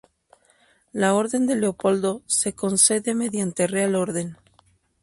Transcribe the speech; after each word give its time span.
La 0.93 1.13
Orden 1.13 1.45
de 1.45 1.55
Leopoldo 1.55 2.23
se 2.25 2.55
concede 2.55 3.13
mediante 3.13 3.67
real 3.67 3.93
orden. 3.95 4.35